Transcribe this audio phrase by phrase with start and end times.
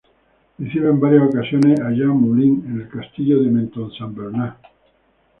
[0.57, 4.55] Recibe en varias ocasiones a Jean Moulin en el castillo de Menthon-Saint-Bernard.